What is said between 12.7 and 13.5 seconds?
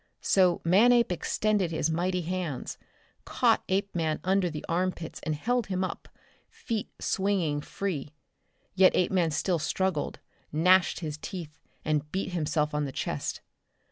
on the chest.